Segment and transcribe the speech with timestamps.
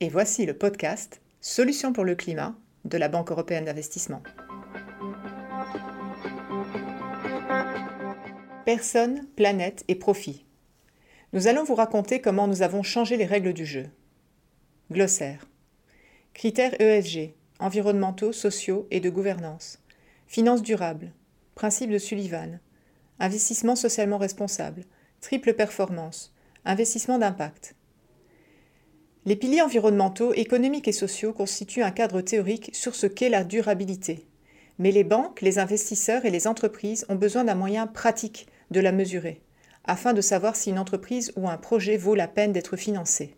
[0.00, 2.54] et voici le podcast Solutions pour le climat
[2.86, 4.22] de la Banque européenne d'investissement.
[8.64, 10.46] Personne, planète et profit.
[11.34, 13.88] Nous allons vous raconter comment nous avons changé les règles du jeu.
[14.90, 15.46] Glossaire.
[16.32, 19.80] Critères ESG, environnementaux, sociaux et de gouvernance.
[20.26, 21.12] Finances durables.
[21.54, 22.58] Principe de Sullivan.
[23.18, 24.84] Investissement socialement responsable.
[25.20, 26.34] Triple performance.
[26.64, 27.74] Investissement d'impact.
[29.26, 34.26] Les piliers environnementaux, économiques et sociaux constituent un cadre théorique sur ce qu'est la durabilité.
[34.78, 38.92] Mais les banques, les investisseurs et les entreprises ont besoin d'un moyen pratique de la
[38.92, 39.42] mesurer,
[39.84, 43.36] afin de savoir si une entreprise ou un projet vaut la peine d'être financé.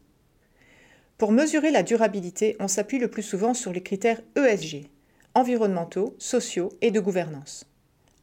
[1.18, 4.86] Pour mesurer la durabilité, on s'appuie le plus souvent sur les critères ESG,
[5.34, 7.66] environnementaux, sociaux et de gouvernance.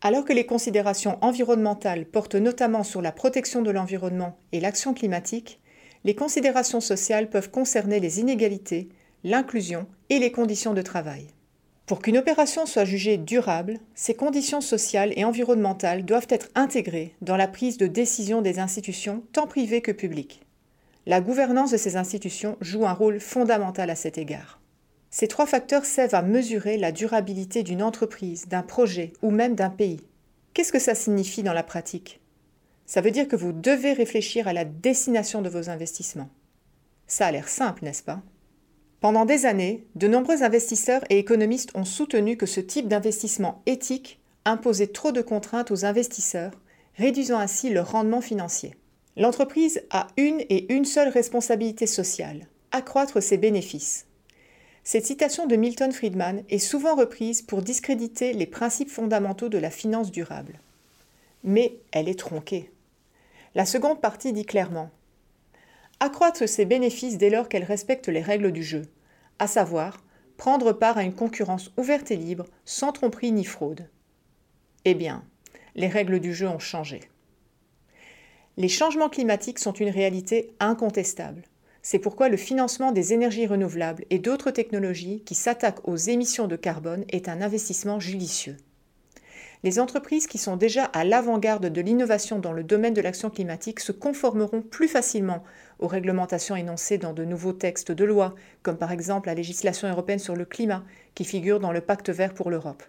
[0.02, 5.60] Alors que les considérations environnementales portent notamment sur la protection de l'environnement et l'action climatique,
[6.04, 8.90] les considérations sociales peuvent concerner les inégalités,
[9.24, 11.28] l'inclusion et les conditions de travail.
[11.86, 17.36] Pour qu'une opération soit jugée durable, ces conditions sociales et environnementales doivent être intégrées dans
[17.36, 20.42] la prise de décision des institutions, tant privées que publiques.
[21.08, 24.62] La gouvernance de ces institutions joue un rôle fondamental à cet égard.
[25.10, 29.72] Ces trois facteurs servent à mesurer la durabilité d'une entreprise, d'un projet ou même d'un
[29.72, 30.02] pays.
[30.54, 32.22] Qu'est-ce que ça signifie dans la pratique?
[32.90, 36.32] Ça veut dire que vous devez réfléchir à la destination de vos investissements.
[37.06, 38.24] Ça a l'air simple, n'est-ce pas?
[39.00, 44.20] Pendant des années, de nombreux investisseurs et économistes ont soutenu que ce type d'investissement éthique
[44.44, 46.54] imposait trop de contraintes aux investisseurs,
[46.96, 48.74] réduisant ainsi leur rendement financier.
[49.18, 54.08] L'entreprise a une et une seule responsabilité sociale, accroître ses bénéfices.
[54.84, 59.70] Cette citation de Milton Friedman est souvent reprise pour discréditer les principes fondamentaux de la
[59.70, 60.60] finance durable.
[61.44, 62.72] Mais elle est tronquée.
[63.56, 64.92] La seconde partie dit clairement
[66.00, 68.84] Accroître ses bénéfices dès lors qu'elle respecte les règles du jeu,
[69.40, 69.98] à savoir
[70.38, 73.90] prendre part à une concurrence ouverte et libre, sans tromperie ni fraude.
[74.86, 75.24] Eh bien,
[75.76, 77.02] les règles du jeu ont changé.
[78.56, 81.44] Les changements climatiques sont une réalité incontestable.
[81.82, 86.56] C'est pourquoi le financement des énergies renouvelables et d'autres technologies qui s'attaquent aux émissions de
[86.56, 88.58] carbone est un investissement judicieux.
[89.62, 93.82] Les entreprises qui sont déjà à l'avant-garde de l'innovation dans le domaine de l'action climatique
[93.82, 95.44] se conformeront plus facilement
[95.80, 100.20] aux réglementations énoncées dans de nouveaux textes de loi, comme par exemple la législation européenne
[100.20, 102.84] sur le climat qui figure dans le pacte vert pour l'Europe.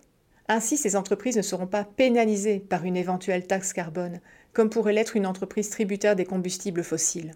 [0.47, 4.21] Ainsi, ces entreprises ne seront pas pénalisées par une éventuelle taxe carbone,
[4.53, 7.35] comme pourrait l'être une entreprise tributaire des combustibles fossiles.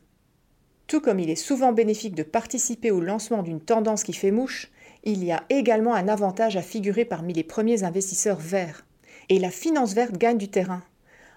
[0.86, 4.70] Tout comme il est souvent bénéfique de participer au lancement d'une tendance qui fait mouche,
[5.02, 8.84] il y a également un avantage à figurer parmi les premiers investisseurs verts.
[9.28, 10.82] Et la finance verte gagne du terrain.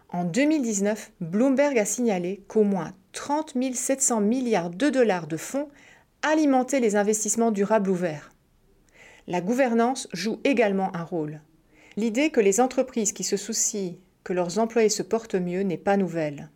[0.09, 5.69] En 2019, Bloomberg a signalé qu'au moins 30 700 milliards de dollars de fonds
[6.21, 8.31] alimentaient les investissements durables ou verts.
[9.27, 11.41] La gouvernance joue également un rôle.
[11.97, 15.97] L'idée que les entreprises qui se soucient que leurs employés se portent mieux n'est pas
[15.97, 16.49] nouvelle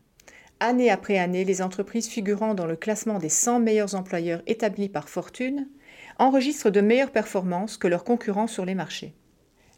[0.61, 5.09] année après année, les entreprises figurant dans le classement des 100 meilleurs employeurs établis par
[5.09, 5.67] Fortune
[6.19, 9.15] enregistrent de meilleures performances que leurs concurrents sur les marchés.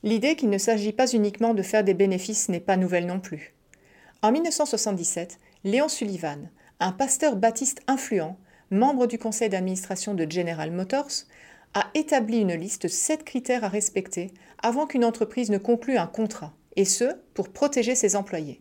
[0.03, 3.53] L'idée qu'il ne s'agit pas uniquement de faire des bénéfices n'est pas nouvelle non plus.
[4.21, 6.49] En 1977, Léon Sullivan,
[6.79, 8.37] un pasteur baptiste influent,
[8.69, 11.25] membre du conseil d'administration de General Motors,
[11.73, 14.31] a établi une liste de sept critères à respecter
[14.61, 18.59] avant qu'une entreprise ne conclue un contrat, et ce, pour protéger ses employés.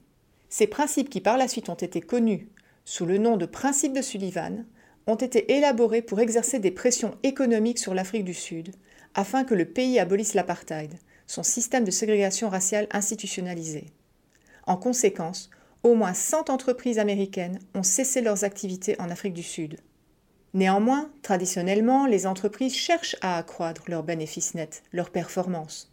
[0.48, 2.48] Ces principes qui par la suite ont été connus
[2.84, 4.64] sous le nom de principes de Sullivan
[5.06, 8.74] ont été élaborés pour exercer des pressions économiques sur l'Afrique du Sud
[9.14, 10.94] afin que le pays abolisse l'apartheid,
[11.32, 13.86] son système de ségrégation raciale institutionnalisé.
[14.66, 15.48] En conséquence,
[15.82, 19.78] au moins 100 entreprises américaines ont cessé leurs activités en Afrique du Sud.
[20.52, 25.90] Néanmoins, traditionnellement, les entreprises cherchent à accroître leurs bénéfices nets, leurs performances.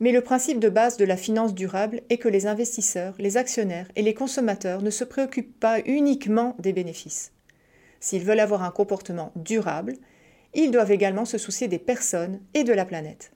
[0.00, 3.92] Mais le principe de base de la finance durable est que les investisseurs, les actionnaires
[3.94, 7.30] et les consommateurs ne se préoccupent pas uniquement des bénéfices.
[8.00, 9.94] S'ils veulent avoir un comportement durable,
[10.52, 13.30] ils doivent également se soucier des personnes et de la planète.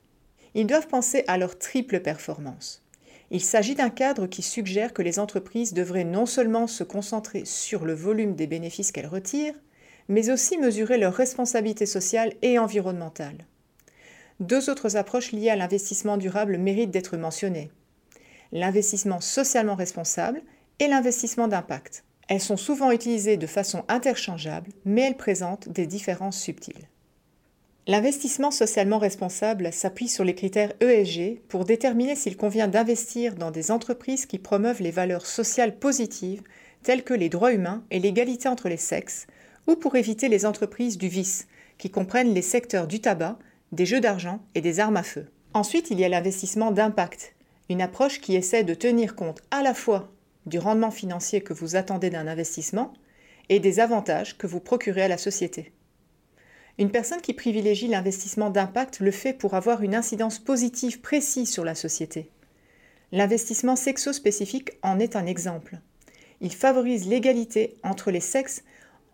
[0.58, 2.82] Ils doivent penser à leur triple performance.
[3.30, 7.84] Il s'agit d'un cadre qui suggère que les entreprises devraient non seulement se concentrer sur
[7.84, 9.60] le volume des bénéfices qu'elles retirent,
[10.08, 13.44] mais aussi mesurer leur responsabilité sociale et environnementale.
[14.40, 17.70] Deux autres approches liées à l'investissement durable méritent d'être mentionnées.
[18.50, 20.40] L'investissement socialement responsable
[20.78, 22.02] et l'investissement d'impact.
[22.28, 26.88] Elles sont souvent utilisées de façon interchangeable, mais elles présentent des différences subtiles.
[27.88, 33.70] L'investissement socialement responsable s'appuie sur les critères ESG pour déterminer s'il convient d'investir dans des
[33.70, 36.42] entreprises qui promeuvent les valeurs sociales positives
[36.82, 39.28] telles que les droits humains et l'égalité entre les sexes,
[39.68, 41.46] ou pour éviter les entreprises du vice,
[41.78, 43.38] qui comprennent les secteurs du tabac,
[43.70, 45.26] des jeux d'argent et des armes à feu.
[45.54, 47.36] Ensuite, il y a l'investissement d'impact,
[47.68, 50.12] une approche qui essaie de tenir compte à la fois
[50.46, 52.92] du rendement financier que vous attendez d'un investissement
[53.48, 55.72] et des avantages que vous procurez à la société.
[56.78, 61.64] Une personne qui privilégie l'investissement d'impact le fait pour avoir une incidence positive précise sur
[61.64, 62.30] la société.
[63.12, 65.78] L'investissement sexo-spécifique en est un exemple.
[66.42, 68.62] Il favorise l'égalité entre les sexes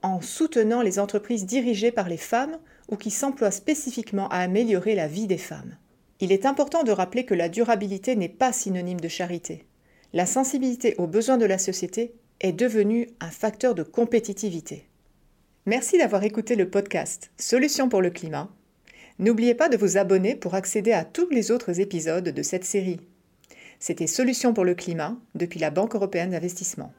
[0.02, 5.06] en soutenant les entreprises dirigées par les femmes ou qui s'emploient spécifiquement à améliorer la
[5.06, 5.76] vie des femmes.
[6.18, 9.66] Il est important de rappeler que la durabilité n'est pas synonyme de charité.
[10.12, 14.88] La sensibilité aux besoins de la société est devenue un facteur de compétitivité.
[15.64, 18.50] Merci d'avoir écouté le podcast Solutions pour le climat.
[19.20, 22.98] N'oubliez pas de vous abonner pour accéder à tous les autres épisodes de cette série.
[23.78, 26.92] C'était Solutions pour le climat depuis la Banque européenne d'investissement.